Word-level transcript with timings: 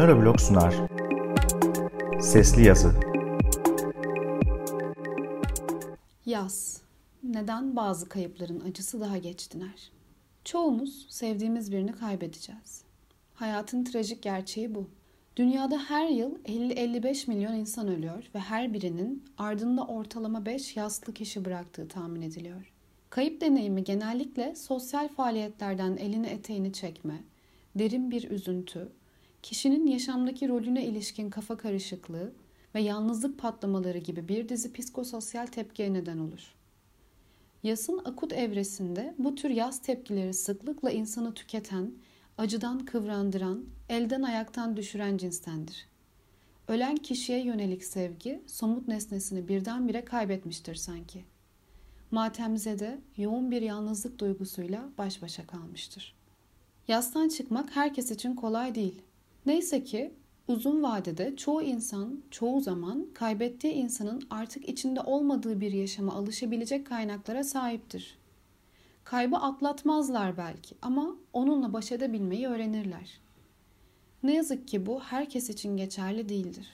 Nöroblog 0.00 0.40
sunar. 0.40 0.74
Sesli 2.20 2.66
Yazı 2.66 2.94
Yaz. 6.26 6.82
Neden 7.22 7.76
bazı 7.76 8.08
kayıpların 8.08 8.60
acısı 8.60 9.00
daha 9.00 9.18
geç 9.18 9.52
diner? 9.52 9.92
Çoğumuz 10.44 11.06
sevdiğimiz 11.10 11.72
birini 11.72 11.92
kaybedeceğiz. 11.92 12.84
Hayatın 13.34 13.84
trajik 13.84 14.22
gerçeği 14.22 14.74
bu. 14.74 14.88
Dünyada 15.36 15.78
her 15.78 16.08
yıl 16.08 16.36
50-55 16.36 17.30
milyon 17.30 17.54
insan 17.54 17.88
ölüyor 17.88 18.24
ve 18.34 18.38
her 18.38 18.74
birinin 18.74 19.24
ardında 19.38 19.86
ortalama 19.86 20.46
5 20.46 20.76
yaslı 20.76 21.14
kişi 21.14 21.44
bıraktığı 21.44 21.88
tahmin 21.88 22.22
ediliyor. 22.22 22.72
Kayıp 23.10 23.40
deneyimi 23.40 23.84
genellikle 23.84 24.54
sosyal 24.54 25.08
faaliyetlerden 25.08 25.96
elini 25.96 26.26
eteğini 26.26 26.72
çekme, 26.72 27.24
derin 27.74 28.10
bir 28.10 28.30
üzüntü, 28.30 28.92
kişinin 29.42 29.86
yaşamdaki 29.86 30.48
rolüne 30.48 30.84
ilişkin 30.86 31.30
kafa 31.30 31.56
karışıklığı 31.56 32.32
ve 32.74 32.80
yalnızlık 32.80 33.38
patlamaları 33.38 33.98
gibi 33.98 34.28
bir 34.28 34.48
dizi 34.48 34.72
psikososyal 34.72 35.46
tepkiye 35.46 35.92
neden 35.92 36.18
olur. 36.18 36.54
Yasın 37.62 38.00
akut 38.04 38.32
evresinde 38.32 39.14
bu 39.18 39.34
tür 39.34 39.50
yaz 39.50 39.82
tepkileri 39.82 40.34
sıklıkla 40.34 40.90
insanı 40.90 41.34
tüketen, 41.34 41.92
acıdan 42.38 42.78
kıvrandıran, 42.84 43.64
elden 43.88 44.22
ayaktan 44.22 44.76
düşüren 44.76 45.16
cinstendir. 45.16 45.86
Ölen 46.68 46.96
kişiye 46.96 47.44
yönelik 47.44 47.84
sevgi 47.84 48.42
somut 48.46 48.88
nesnesini 48.88 49.48
birdenbire 49.48 50.04
kaybetmiştir 50.04 50.74
sanki. 50.74 51.24
Matemzede 52.10 53.00
yoğun 53.16 53.50
bir 53.50 53.62
yalnızlık 53.62 54.18
duygusuyla 54.18 54.88
baş 54.98 55.22
başa 55.22 55.46
kalmıştır. 55.46 56.14
Yastan 56.88 57.28
çıkmak 57.28 57.76
herkes 57.76 58.10
için 58.10 58.34
kolay 58.34 58.74
değil. 58.74 59.02
Neyse 59.46 59.84
ki 59.84 60.14
uzun 60.48 60.82
vadede 60.82 61.36
çoğu 61.36 61.62
insan 61.62 62.22
çoğu 62.30 62.60
zaman 62.60 63.06
kaybettiği 63.14 63.72
insanın 63.72 64.22
artık 64.30 64.68
içinde 64.68 65.00
olmadığı 65.00 65.60
bir 65.60 65.72
yaşama 65.72 66.14
alışabilecek 66.14 66.86
kaynaklara 66.86 67.44
sahiptir. 67.44 68.18
Kaybı 69.04 69.36
atlatmazlar 69.36 70.36
belki 70.36 70.74
ama 70.82 71.16
onunla 71.32 71.72
baş 71.72 71.92
edebilmeyi 71.92 72.48
öğrenirler. 72.48 73.20
Ne 74.22 74.34
yazık 74.34 74.68
ki 74.68 74.86
bu 74.86 75.00
herkes 75.00 75.50
için 75.50 75.76
geçerli 75.76 76.28
değildir. 76.28 76.68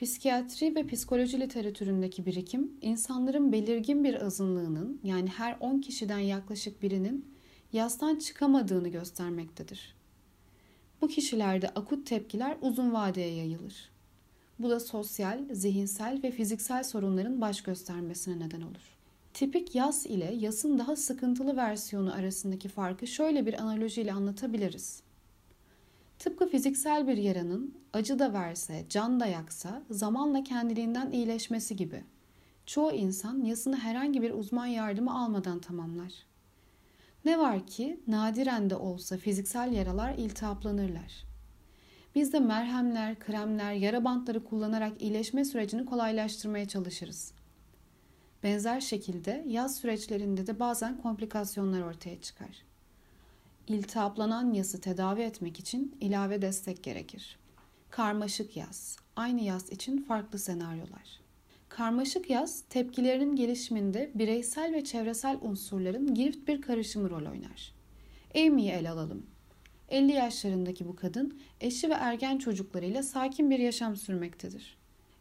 Psikiyatri 0.00 0.74
ve 0.74 0.86
psikoloji 0.86 1.40
literatüründeki 1.40 2.26
birikim, 2.26 2.72
insanların 2.82 3.52
belirgin 3.52 4.04
bir 4.04 4.22
azınlığının 4.26 5.00
yani 5.04 5.28
her 5.28 5.56
10 5.60 5.80
kişiden 5.80 6.18
yaklaşık 6.18 6.82
birinin 6.82 7.34
yastan 7.72 8.16
çıkamadığını 8.16 8.88
göstermektedir. 8.88 9.99
Bu 11.02 11.08
kişilerde 11.08 11.68
akut 11.68 12.06
tepkiler 12.06 12.56
uzun 12.60 12.92
vadeye 12.92 13.34
yayılır. 13.34 13.90
Bu 14.58 14.70
da 14.70 14.80
sosyal, 14.80 15.38
zihinsel 15.52 16.20
ve 16.22 16.30
fiziksel 16.30 16.82
sorunların 16.84 17.40
baş 17.40 17.62
göstermesine 17.62 18.38
neden 18.38 18.60
olur. 18.60 18.96
Tipik 19.34 19.74
yas 19.74 20.06
ile 20.06 20.34
yasın 20.38 20.78
daha 20.78 20.96
sıkıntılı 20.96 21.56
versiyonu 21.56 22.14
arasındaki 22.14 22.68
farkı 22.68 23.06
şöyle 23.06 23.46
bir 23.46 23.62
analojiyle 23.62 24.12
anlatabiliriz. 24.12 25.02
Tıpkı 26.18 26.48
fiziksel 26.48 27.08
bir 27.08 27.16
yaranın 27.16 27.74
acı 27.92 28.18
da 28.18 28.32
verse, 28.32 28.84
can 28.88 29.20
da 29.20 29.26
yaksa 29.26 29.82
zamanla 29.90 30.42
kendiliğinden 30.42 31.10
iyileşmesi 31.10 31.76
gibi. 31.76 32.04
Çoğu 32.66 32.92
insan 32.92 33.44
yasını 33.44 33.76
herhangi 33.76 34.22
bir 34.22 34.30
uzman 34.30 34.66
yardımı 34.66 35.18
almadan 35.22 35.58
tamamlar. 35.58 36.12
Ne 37.24 37.38
var 37.38 37.66
ki 37.66 38.00
nadiren 38.06 38.70
de 38.70 38.76
olsa 38.76 39.16
fiziksel 39.16 39.72
yaralar 39.72 40.14
iltihaplanırlar. 40.14 41.24
Biz 42.14 42.32
de 42.32 42.40
merhemler, 42.40 43.18
kremler, 43.18 43.72
yara 43.72 44.04
bantları 44.04 44.44
kullanarak 44.44 45.02
iyileşme 45.02 45.44
sürecini 45.44 45.84
kolaylaştırmaya 45.84 46.68
çalışırız. 46.68 47.32
Benzer 48.42 48.80
şekilde 48.80 49.44
yaz 49.48 49.76
süreçlerinde 49.76 50.46
de 50.46 50.60
bazen 50.60 51.02
komplikasyonlar 51.02 51.80
ortaya 51.80 52.20
çıkar. 52.20 52.62
İltihaplanan 53.68 54.52
yası 54.52 54.80
tedavi 54.80 55.20
etmek 55.22 55.60
için 55.60 55.96
ilave 56.00 56.42
destek 56.42 56.82
gerekir. 56.82 57.38
Karmaşık 57.90 58.56
yaz, 58.56 58.96
aynı 59.16 59.40
yaz 59.40 59.72
için 59.72 60.02
farklı 60.02 60.38
senaryolar. 60.38 61.20
Karmaşık 61.70 62.30
yaz 62.30 62.60
tepkilerinin 62.60 63.36
gelişiminde 63.36 64.10
bireysel 64.14 64.74
ve 64.74 64.84
çevresel 64.84 65.38
unsurların 65.40 66.14
girift 66.14 66.48
bir 66.48 66.62
karışımı 66.62 67.10
rol 67.10 67.30
oynar. 67.30 67.74
Amy'yi 68.36 68.70
ele 68.70 68.90
alalım. 68.90 69.26
50 69.88 70.12
yaşlarındaki 70.12 70.88
bu 70.88 70.96
kadın 70.96 71.40
eşi 71.60 71.90
ve 71.90 71.94
ergen 71.94 72.38
çocuklarıyla 72.38 73.02
sakin 73.02 73.50
bir 73.50 73.58
yaşam 73.58 73.96
sürmektedir. 73.96 74.78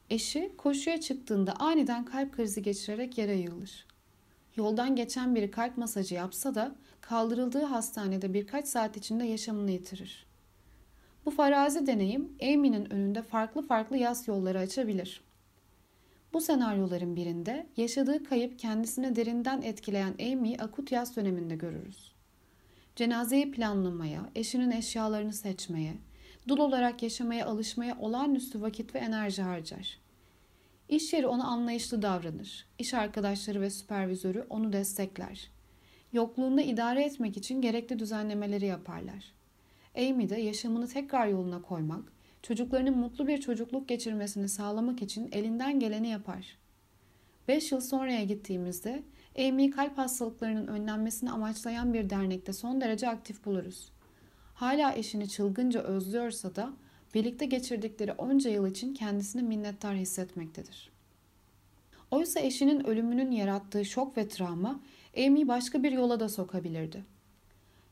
Eşi 0.10 0.52
koşuya 0.58 1.02
çıktığında 1.02 1.54
aniden 1.54 2.06
kalp 2.06 2.34
krizi 2.34 2.62
geçirerek 2.62 3.18
yere 3.18 3.36
yığılır. 3.36 3.88
Yoldan 4.56 4.96
geçen 4.96 5.36
biri 5.36 5.52
kalp 5.52 5.78
masajı 5.78 6.16
yapsa 6.16 6.56
da 6.56 6.76
kaldırıldığı 7.02 7.64
hastanede 7.64 8.34
birkaç 8.34 8.68
saat 8.68 8.98
içinde 8.98 9.26
yaşamını 9.26 9.72
yitirir. 9.72 10.26
Bu 11.26 11.32
farazi 11.32 11.88
deneyim 11.88 12.30
Amy'nin 12.42 12.94
önünde 12.94 13.22
farklı 13.22 13.68
farklı 13.68 13.98
yaz 13.98 14.28
yolları 14.28 14.60
açabilir. 14.60 15.29
Bu 16.34 16.42
senaryoların 16.42 17.16
birinde 17.16 17.68
yaşadığı 17.78 18.24
kayıp 18.24 18.60
kendisini 18.60 19.16
derinden 19.16 19.62
etkileyen 19.62 20.14
Amy'yi 20.32 20.58
akut 20.58 20.92
yaz 20.92 21.16
döneminde 21.16 21.56
görürüz. 21.56 22.12
Cenazeyi 22.96 23.52
planlamaya, 23.52 24.30
eşinin 24.36 24.72
eşyalarını 24.72 25.34
seçmeye, 25.34 25.94
dul 26.48 26.58
olarak 26.58 27.04
yaşamaya 27.04 27.46
alışmaya 27.46 27.98
olağanüstü 28.00 28.62
vakit 28.62 28.96
ve 28.96 29.00
enerji 29.00 29.42
harcar. 29.42 30.00
İş 30.90 31.14
yeri 31.14 31.28
ona 31.28 31.44
anlayışlı 31.44 32.02
davranır. 32.02 32.66
İş 32.78 32.94
arkadaşları 32.94 33.62
ve 33.62 33.70
süpervizörü 33.70 34.46
onu 34.50 34.74
destekler. 34.74 35.50
Yokluğunda 36.14 36.62
idare 36.62 37.04
etmek 37.04 37.38
için 37.38 37.62
gerekli 37.62 38.00
düzenlemeleri 38.00 38.66
yaparlar. 38.66 39.34
Amy 39.98 40.30
de 40.30 40.42
yaşamını 40.42 40.88
tekrar 40.88 41.28
yoluna 41.28 41.62
koymak, 41.62 42.14
çocuklarının 42.44 42.98
mutlu 42.98 43.28
bir 43.28 43.38
çocukluk 43.38 43.88
geçirmesini 43.88 44.50
sağlamak 44.50 45.02
için 45.02 45.30
elinden 45.32 45.80
geleni 45.80 46.08
yapar. 46.08 46.58
5 47.48 47.72
yıl 47.72 47.82
sonraya 47.82 48.24
gittiğimizde 48.24 49.04
Amy 49.40 49.70
kalp 49.72 49.98
hastalıklarının 49.98 50.68
önlenmesini 50.68 51.32
amaçlayan 51.32 51.94
bir 51.94 52.10
dernekte 52.10 52.54
son 52.54 52.82
derece 52.82 53.10
aktif 53.10 53.46
buluruz. 53.46 53.92
Hala 54.54 54.94
eşini 54.94 55.30
çılgınca 55.30 55.82
özlüyorsa 55.82 56.56
da 56.56 56.74
birlikte 57.14 57.46
geçirdikleri 57.46 58.12
onca 58.14 58.50
yıl 58.50 58.68
için 58.68 58.94
kendisini 58.94 59.44
minnettar 59.44 59.96
hissetmektedir. 59.96 60.90
Oysa 62.12 62.40
eşinin 62.40 62.88
ölümünün 62.88 63.32
yarattığı 63.32 63.86
şok 63.86 64.18
ve 64.18 64.28
travma 64.28 64.80
Amy 65.18 65.48
başka 65.48 65.84
bir 65.84 65.92
yola 65.92 66.20
da 66.20 66.30
sokabilirdi. 66.30 67.04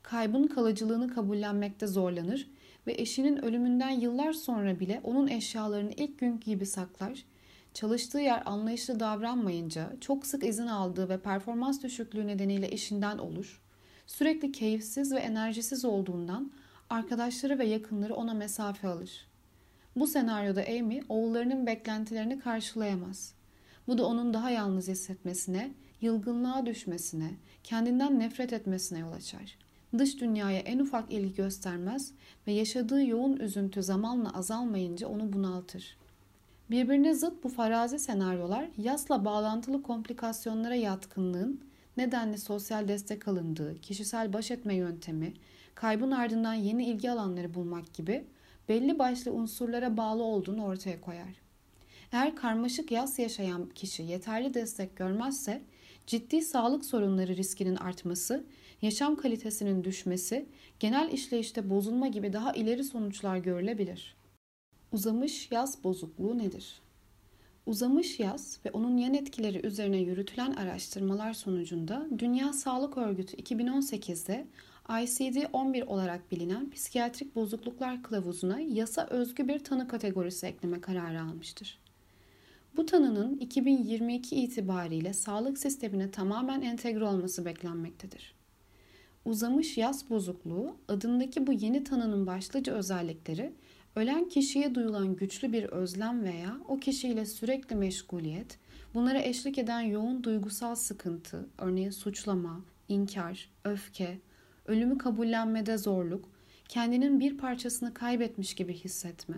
Kaybın 0.03 0.47
kalıcılığını 0.47 1.13
kabullenmekte 1.13 1.87
zorlanır 1.87 2.47
ve 2.87 2.93
eşinin 2.93 3.45
ölümünden 3.45 3.89
yıllar 3.89 4.33
sonra 4.33 4.79
bile 4.79 5.01
onun 5.03 5.27
eşyalarını 5.27 5.91
ilk 5.97 6.19
günkü 6.19 6.45
gibi 6.45 6.65
saklar, 6.65 7.23
çalıştığı 7.73 8.19
yer 8.19 8.43
anlayışlı 8.45 8.99
davranmayınca 8.99 9.95
çok 10.01 10.25
sık 10.25 10.43
izin 10.43 10.67
aldığı 10.67 11.09
ve 11.09 11.19
performans 11.19 11.83
düşüklüğü 11.83 12.27
nedeniyle 12.27 12.71
işinden 12.71 13.17
olur, 13.17 13.61
sürekli 14.07 14.51
keyifsiz 14.51 15.11
ve 15.11 15.19
enerjisiz 15.19 15.85
olduğundan 15.85 16.51
arkadaşları 16.89 17.59
ve 17.59 17.65
yakınları 17.65 18.15
ona 18.15 18.33
mesafe 18.33 18.87
alır. 18.87 19.27
Bu 19.95 20.07
senaryoda 20.07 20.63
Amy 20.79 21.01
oğullarının 21.09 21.65
beklentilerini 21.65 22.39
karşılayamaz. 22.39 23.33
Bu 23.87 23.97
da 23.97 24.05
onun 24.05 24.33
daha 24.33 24.49
yalnız 24.49 24.87
hissetmesine, 24.87 25.71
yılgınlığa 26.01 26.65
düşmesine, 26.65 27.31
kendinden 27.63 28.19
nefret 28.19 28.53
etmesine 28.53 28.99
yol 28.99 29.11
açar. 29.11 29.66
Dış 29.97 30.21
dünyaya 30.21 30.59
en 30.59 30.79
ufak 30.79 31.11
ilgi 31.13 31.35
göstermez 31.35 32.11
ve 32.47 32.51
yaşadığı 32.51 33.05
yoğun 33.05 33.37
üzüntü 33.37 33.83
zamanla 33.83 34.33
azalmayınca 34.33 35.07
onu 35.07 35.33
bunaltır. 35.33 35.97
Birbirine 36.69 37.13
zıt 37.13 37.43
bu 37.43 37.49
farazi 37.49 37.99
senaryolar 37.99 38.69
yasla 38.77 39.25
bağlantılı 39.25 39.83
komplikasyonlara 39.83 40.75
yatkınlığın, 40.75 41.61
nedenli 41.97 42.37
sosyal 42.37 42.87
destek 42.87 43.27
alındığı, 43.27 43.81
kişisel 43.81 44.33
baş 44.33 44.51
etme 44.51 44.75
yöntemi, 44.75 45.33
kaybın 45.75 46.11
ardından 46.11 46.53
yeni 46.53 46.85
ilgi 46.85 47.11
alanları 47.11 47.53
bulmak 47.53 47.93
gibi 47.93 48.25
belli 48.69 48.99
başlı 48.99 49.31
unsurlara 49.31 49.97
bağlı 49.97 50.23
olduğunu 50.23 50.63
ortaya 50.63 51.01
koyar. 51.01 51.41
Eğer 52.11 52.35
karmaşık 52.35 52.91
yas 52.91 53.19
yaşayan 53.19 53.69
kişi 53.69 54.03
yeterli 54.03 54.53
destek 54.53 54.95
görmezse 54.95 55.61
ciddi 56.07 56.41
sağlık 56.41 56.85
sorunları 56.85 57.35
riskinin 57.35 57.75
artması, 57.75 58.45
yaşam 58.81 59.15
kalitesinin 59.15 59.83
düşmesi, 59.83 60.45
genel 60.79 61.11
işleyişte 61.11 61.69
bozulma 61.69 62.07
gibi 62.07 62.33
daha 62.33 62.53
ileri 62.53 62.83
sonuçlar 62.83 63.37
görülebilir. 63.37 64.15
Uzamış 64.91 65.51
yaz 65.51 65.83
bozukluğu 65.83 66.37
nedir? 66.37 66.81
Uzamış 67.65 68.19
yaz 68.19 68.59
ve 68.65 68.71
onun 68.71 68.97
yan 68.97 69.13
etkileri 69.13 69.67
üzerine 69.67 69.97
yürütülen 69.97 70.51
araştırmalar 70.51 71.33
sonucunda 71.33 72.07
Dünya 72.19 72.53
Sağlık 72.53 72.97
Örgütü 72.97 73.37
2018'de 73.37 74.47
ICD-11 74.89 75.83
olarak 75.83 76.31
bilinen 76.31 76.71
psikiyatrik 76.71 77.35
bozukluklar 77.35 78.03
kılavuzuna 78.03 78.59
yasa 78.59 79.07
özgü 79.09 79.47
bir 79.47 79.59
tanı 79.59 79.87
kategorisi 79.87 80.45
ekleme 80.45 80.81
kararı 80.81 81.21
almıştır. 81.21 81.79
Bu 82.77 82.85
tanının 82.85 83.37
2022 83.37 84.35
itibariyle 84.35 85.13
sağlık 85.13 85.57
sistemine 85.57 86.11
tamamen 86.11 86.61
entegre 86.61 87.03
olması 87.03 87.45
beklenmektedir. 87.45 88.36
Uzamış 89.27 89.77
yas 89.77 90.09
bozukluğu 90.09 90.75
adındaki 90.87 91.47
bu 91.47 91.53
yeni 91.53 91.83
tanının 91.83 92.27
başlıca 92.27 92.73
özellikleri 92.73 93.53
ölen 93.95 94.29
kişiye 94.29 94.75
duyulan 94.75 95.15
güçlü 95.15 95.53
bir 95.53 95.63
özlem 95.63 96.23
veya 96.23 96.57
o 96.67 96.79
kişiyle 96.79 97.25
sürekli 97.25 97.75
meşguliyet, 97.75 98.57
bunlara 98.93 99.19
eşlik 99.19 99.57
eden 99.57 99.81
yoğun 99.81 100.23
duygusal 100.23 100.75
sıkıntı, 100.75 101.47
örneğin 101.57 101.89
suçlama, 101.89 102.61
inkar, 102.87 103.49
öfke, 103.63 104.17
ölümü 104.65 104.97
kabullenmede 104.97 105.77
zorluk, 105.77 106.29
kendinin 106.69 107.19
bir 107.19 107.37
parçasını 107.37 107.93
kaybetmiş 107.93 108.53
gibi 108.53 108.73
hissetme 108.73 109.35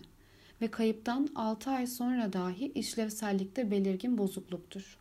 ve 0.61 0.67
kayıptan 0.67 1.27
6 1.35 1.69
ay 1.69 1.87
sonra 1.87 2.33
dahi 2.33 2.71
işlevsellikte 2.71 3.71
belirgin 3.71 4.17
bozukluktur. 4.17 4.98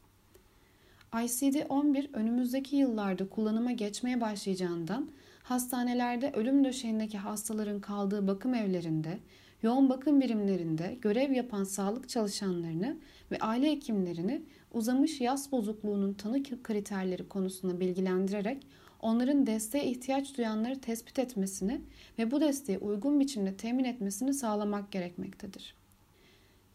ICD-11 1.12 2.08
önümüzdeki 2.12 2.76
yıllarda 2.76 3.28
kullanıma 3.28 3.72
geçmeye 3.72 4.20
başlayacağından 4.20 5.10
hastanelerde 5.42 6.32
ölüm 6.32 6.64
döşeğindeki 6.64 7.18
hastaların 7.18 7.80
kaldığı 7.80 8.26
bakım 8.26 8.54
evlerinde, 8.54 9.18
yoğun 9.62 9.88
bakım 9.88 10.20
birimlerinde 10.20 10.98
görev 11.02 11.32
yapan 11.32 11.64
sağlık 11.64 12.08
çalışanlarını 12.08 12.96
ve 13.30 13.38
aile 13.38 13.70
hekimlerini 13.70 14.42
uzamış 14.72 15.20
yas 15.20 15.52
bozukluğunun 15.52 16.14
tanı 16.14 16.42
kriterleri 16.42 17.28
konusunda 17.28 17.80
bilgilendirerek 17.80 18.66
onların 19.00 19.46
desteğe 19.46 19.84
ihtiyaç 19.84 20.36
duyanları 20.36 20.80
tespit 20.80 21.18
etmesini 21.18 21.80
ve 22.18 22.30
bu 22.30 22.40
desteği 22.40 22.78
uygun 22.78 23.20
biçimde 23.20 23.56
temin 23.56 23.84
etmesini 23.84 24.34
sağlamak 24.34 24.92
gerekmektedir. 24.92 25.74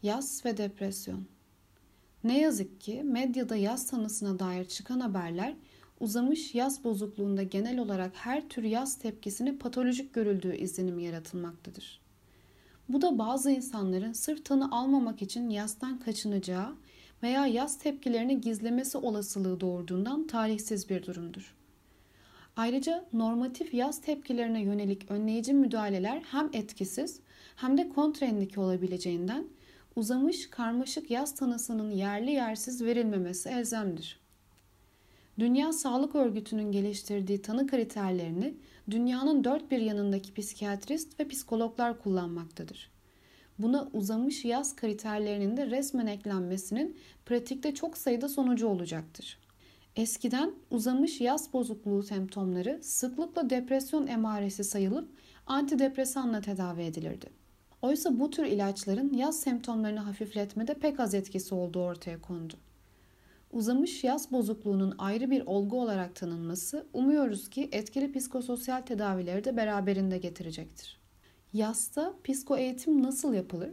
Yas 0.02 0.46
ve 0.46 0.56
depresyon 0.56 1.24
Ne 2.24 2.40
yazık 2.40 2.80
ki 2.80 3.02
medyada 3.02 3.56
yas 3.56 3.86
tanısına 3.86 4.38
dair 4.38 4.64
çıkan 4.64 5.00
haberler 5.00 5.54
uzamış 6.00 6.54
yas 6.54 6.84
bozukluğunda 6.84 7.42
genel 7.42 7.78
olarak 7.78 8.12
her 8.14 8.48
tür 8.48 8.62
yas 8.62 8.98
tepkisini 8.98 9.58
patolojik 9.58 10.14
görüldüğü 10.14 10.56
izlenimi 10.56 11.04
yaratılmaktadır. 11.04 12.00
Bu 12.88 13.02
da 13.02 13.18
bazı 13.18 13.50
insanların 13.50 14.12
sırf 14.12 14.44
tanı 14.44 14.72
almamak 14.72 15.22
için 15.22 15.50
yastan 15.50 15.98
kaçınacağı 15.98 16.74
veya 17.22 17.46
yas 17.46 17.78
tepkilerini 17.78 18.40
gizlemesi 18.40 18.98
olasılığı 18.98 19.60
doğurduğundan 19.60 20.26
tarihsiz 20.26 20.90
bir 20.90 21.06
durumdur. 21.06 21.54
Ayrıca 22.56 23.04
normatif 23.12 23.74
yaz 23.74 24.00
tepkilerine 24.00 24.62
yönelik 24.62 25.10
önleyici 25.10 25.54
müdahaleler 25.54 26.22
hem 26.30 26.50
etkisiz 26.52 27.20
hem 27.56 27.78
de 27.78 27.88
kontraindike 27.88 28.60
olabileceğinden 28.60 29.44
uzamış 29.96 30.50
karmaşık 30.50 31.10
yaz 31.10 31.34
tanısının 31.34 31.90
yerli 31.90 32.30
yersiz 32.30 32.82
verilmemesi 32.82 33.48
elzemdir. 33.48 34.20
Dünya 35.38 35.72
Sağlık 35.72 36.14
Örgütü'nün 36.14 36.72
geliştirdiği 36.72 37.42
tanı 37.42 37.66
kriterlerini 37.66 38.54
dünyanın 38.90 39.44
dört 39.44 39.70
bir 39.70 39.78
yanındaki 39.78 40.34
psikiyatrist 40.34 41.20
ve 41.20 41.28
psikologlar 41.28 42.02
kullanmaktadır. 42.02 42.90
Buna 43.58 43.88
uzamış 43.92 44.44
yaz 44.44 44.76
kriterlerinin 44.76 45.56
de 45.56 45.70
resmen 45.70 46.06
eklenmesinin 46.06 46.96
pratikte 47.26 47.74
çok 47.74 47.98
sayıda 47.98 48.28
sonucu 48.28 48.68
olacaktır. 48.68 49.38
Eskiden 49.96 50.52
uzamış 50.70 51.20
yaz 51.20 51.52
bozukluğu 51.52 52.02
semptomları 52.02 52.78
sıklıkla 52.82 53.50
depresyon 53.50 54.06
emaresi 54.06 54.64
sayılıp 54.64 55.08
antidepresanla 55.46 56.40
tedavi 56.40 56.82
edilirdi. 56.82 57.43
Oysa 57.84 58.20
bu 58.20 58.30
tür 58.30 58.44
ilaçların 58.44 59.12
yaz 59.12 59.40
semptomlarını 59.40 60.00
hafifletmede 60.00 60.74
pek 60.74 61.00
az 61.00 61.14
etkisi 61.14 61.54
olduğu 61.54 61.80
ortaya 61.80 62.20
kondu. 62.20 62.54
Uzamış 63.52 64.04
yaz 64.04 64.32
bozukluğunun 64.32 64.94
ayrı 64.98 65.30
bir 65.30 65.46
olgu 65.46 65.80
olarak 65.80 66.16
tanınması 66.16 66.86
umuyoruz 66.92 67.50
ki 67.50 67.68
etkili 67.72 68.12
psikososyal 68.12 68.80
tedavileri 68.80 69.44
de 69.44 69.56
beraberinde 69.56 70.18
getirecektir. 70.18 71.00
Yasta 71.52 72.14
psiko 72.24 72.56
eğitim 72.56 73.02
nasıl 73.02 73.34
yapılır? 73.34 73.70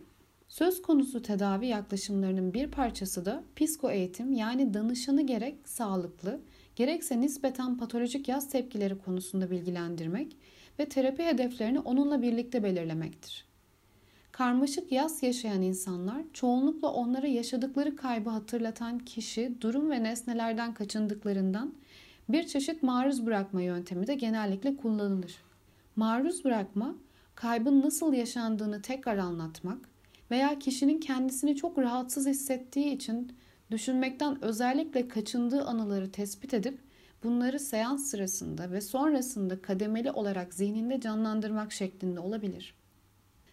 Söz 0.48 0.82
konusu 0.82 1.22
tedavi 1.22 1.68
yaklaşımlarının 1.68 2.54
bir 2.54 2.72
parçası 2.72 3.26
da 3.26 3.44
psiko 3.56 3.92
eğitim 3.92 4.34
yani 4.34 4.74
danışanı 4.74 5.22
gerek 5.22 5.56
sağlıklı 5.66 6.40
gerekse 6.76 7.22
nispeten 7.22 7.78
patolojik 7.78 8.28
yaz 8.28 8.50
tepkileri 8.50 8.98
konusunda 8.98 9.52
bilgilendirmek 9.52 10.38
ve 10.80 10.90
terapi 10.90 11.24
hedeflerini 11.24 11.80
onunla 11.80 12.22
birlikte 12.22 12.64
belirlemektir. 12.64 13.51
Karmaşık 14.42 14.92
yaz 14.92 15.24
yaşayan 15.24 15.62
insanlar 15.62 16.22
çoğunlukla 16.34 16.92
onlara 16.92 17.28
yaşadıkları 17.28 17.96
kaybı 17.96 18.30
hatırlatan 18.30 19.00
kişi, 19.00 19.56
durum 19.62 19.92
ve 19.92 20.04
nesnelerden 20.04 20.74
kaçındıklarından 20.74 21.74
bir 22.30 22.48
çeşit 22.48 22.84
maruz 22.84 23.26
bırakma 23.26 23.62
yöntemi 23.62 24.08
de 24.08 24.16
genellikle 24.16 24.78
kullanılır. 24.78 25.36
Maruz 25.96 26.46
bırakma, 26.46 26.96
kaybın 27.36 27.82
nasıl 27.82 28.14
yaşandığını 28.14 28.82
tekrar 28.82 29.18
anlatmak, 29.18 29.90
veya 30.32 30.60
kişinin 30.60 31.00
kendisini 31.00 31.56
çok 31.56 31.78
rahatsız 31.78 32.28
hissettiği 32.28 32.96
için 32.96 33.32
düşünmekten 33.72 34.44
özellikle 34.44 35.08
kaçındığı 35.08 35.64
anıları 35.64 36.12
tespit 36.12 36.54
edip 36.54 36.80
bunları 37.24 37.60
seans 37.60 38.06
sırasında 38.06 38.72
ve 38.72 38.82
sonrasında 38.82 39.62
kademeli 39.62 40.12
olarak 40.12 40.54
zihninde 40.54 41.02
canlandırmak 41.02 41.72
şeklinde 41.72 42.20
olabilir. 42.20 42.81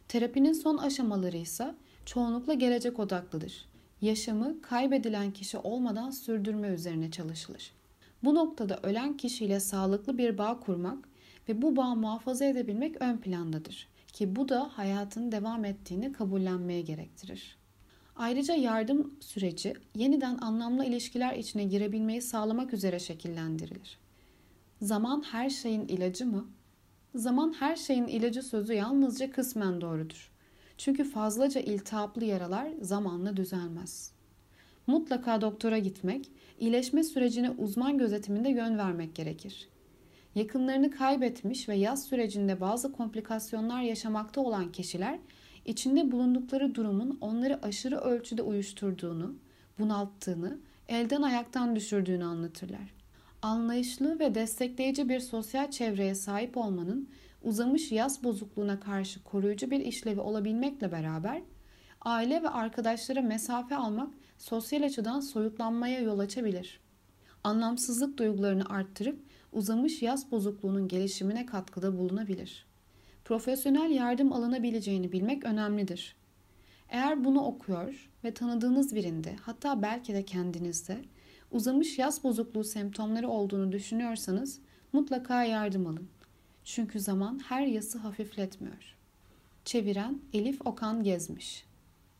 Terapinin 0.08 0.52
son 0.52 0.76
aşamaları 0.76 1.37
ise 1.37 1.75
çoğunlukla 2.05 2.55
gelecek 2.55 2.99
odaklıdır. 2.99 3.69
Yaşamı 4.00 4.62
kaybedilen 4.62 5.31
kişi 5.31 5.58
olmadan 5.58 6.10
sürdürme 6.10 6.69
üzerine 6.69 7.10
çalışılır. 7.10 7.72
Bu 8.25 8.34
noktada 8.34 8.81
ölen 8.82 9.16
kişiyle 9.16 9.60
sağlıklı 9.60 10.19
bir 10.19 10.38
bağ 10.38 10.60
kurmak 10.60 11.08
ve 11.49 11.62
bu 11.62 11.76
bağı 11.76 11.96
muhafaza 11.96 12.44
edebilmek 12.44 13.02
ön 13.02 13.16
plandadır 13.16 13.88
ki 14.12 14.37
bu 14.37 14.49
da 14.49 14.70
hayatın 14.72 15.32
devam 15.32 15.64
ettiğini 15.64 16.12
kabullenmeye 16.12 16.81
gerektirir. 16.81 17.58
Ayrıca 18.16 18.55
yardım 18.55 19.14
süreci 19.20 19.75
yeniden 19.94 20.38
anlamlı 20.38 20.84
ilişkiler 20.84 21.34
içine 21.34 21.64
girebilmeyi 21.64 22.22
sağlamak 22.22 22.75
üzere 22.75 22.99
şekillendirilir. 22.99 23.99
Zaman 24.82 25.22
her 25.22 25.50
şeyin 25.50 25.88
ilacı 25.88 26.26
mı? 26.26 26.49
Zaman 27.19 27.55
her 27.58 27.77
şeyin 27.77 28.06
ilacı 28.06 28.43
sözü 28.43 28.72
yalnızca 28.72 29.31
kısmen 29.31 29.81
doğrudur. 29.81 30.31
Çünkü 30.77 31.05
fazlaca 31.05 31.60
iltihaplı 31.60 32.25
yaralar 32.25 32.69
zamanla 32.81 33.37
düzelmez. 33.37 34.13
Mutlaka 34.87 35.41
doktora 35.41 35.79
gitmek, 35.79 36.31
iyileşme 36.58 37.05
sürecine 37.05 37.51
uzman 37.51 37.98
gözetiminde 37.98 38.48
yön 38.48 38.79
vermek 38.79 39.15
gerekir 39.15 39.69
yakınlarını 40.34 40.91
kaybetmiş 40.91 41.69
ve 41.69 41.77
yaz 41.77 42.05
sürecinde 42.05 42.60
bazı 42.60 42.93
komplikasyonlar 42.93 43.82
yaşamakta 43.82 44.41
olan 44.41 44.72
kişiler 44.72 45.19
içinde 45.65 46.13
bulundukları 46.13 46.75
durumun 46.75 47.19
onları 47.20 47.63
aşırı 47.63 47.96
ölçüde 47.98 48.43
uyuşturduğunu, 48.43 49.34
bunalttığını, 49.79 50.58
elden 50.89 51.22
ayaktan 51.22 51.77
düşürdüğünü 51.77 52.25
anlatırlar. 52.25 52.97
Anlayışlı 53.43 54.19
ve 54.19 54.35
destekleyici 54.35 55.09
bir 55.09 55.21
sosyal 55.21 55.71
çevreye 55.71 56.15
sahip 56.15 56.57
olmanın 56.57 57.09
uzamış 57.43 57.93
yaz 57.93 58.25
bozukluğuna 58.25 58.81
karşı 58.81 59.25
koruyucu 59.25 59.71
bir 59.71 59.81
işlevi 59.81 60.21
olabilmekle 60.21 60.93
beraber 60.93 61.43
aile 62.01 62.43
ve 62.43 62.49
arkadaşlara 62.49 63.23
mesafe 63.23 63.77
almak 63.77 64.15
sosyal 64.39 64.83
açıdan 64.83 65.21
soyutlanmaya 65.21 66.01
yol 66.01 66.19
açabilir. 66.19 66.81
Anlamsızlık 67.45 68.19
duygularını 68.19 68.65
arttırıp 68.69 69.21
uzamış 69.53 70.03
yaz 70.03 70.31
bozukluğunun 70.31 70.89
gelişimine 70.89 71.47
katkıda 71.47 71.99
bulunabilir. 71.99 72.67
Profesyonel 73.25 73.91
yardım 73.91 74.33
alınabileceğini 74.33 75.13
bilmek 75.13 75.45
önemlidir. 75.45 76.17
Eğer 76.89 77.25
bunu 77.25 77.45
okuyor 77.45 78.11
ve 78.25 78.35
tanıdığınız 78.35 78.95
birinde 78.95 79.37
hatta 79.43 79.83
belki 79.83 80.15
de 80.15 80.25
kendinizde 80.25 81.05
uzamış 81.50 81.98
yaz 81.98 82.24
bozukluğu 82.24 82.64
semptomları 82.64 83.28
olduğunu 83.28 83.72
düşünüyorsanız 83.72 84.60
mutlaka 84.93 85.44
yardım 85.44 85.86
alın. 85.86 86.08
Çünkü 86.64 87.00
zaman 87.00 87.40
her 87.48 87.67
yası 87.67 87.98
hafifletmiyor. 87.98 88.96
Çeviren 89.64 90.20
Elif 90.32 90.67
Okan 90.67 91.02
Gezmiş 91.02 91.64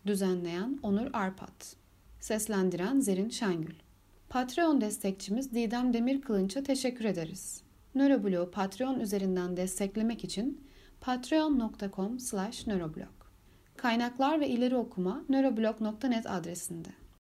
Düzenleyen 0.07 0.79
Onur 0.83 1.11
Arpat 1.13 1.77
Seslendiren 2.21 3.01
Zerin 3.01 3.29
Şengül 3.29 3.75
Patreon 4.29 4.81
destekçimiz 4.81 5.55
Didem 5.55 5.93
Demir 5.93 6.21
Kılınç'a 6.21 6.63
teşekkür 6.63 7.05
ederiz. 7.05 7.63
Nöroblog'u 7.95 8.51
Patreon 8.51 9.01
üzerinden 9.01 9.57
desteklemek 9.57 10.25
için 10.25 10.65
patreon.com 11.01 12.19
slash. 12.19 12.67
Kaynaklar 13.77 14.41
ve 14.41 14.49
ileri 14.49 14.77
okuma 14.77 15.25
nöroblog.net 15.29 16.31
adresinde. 16.31 16.89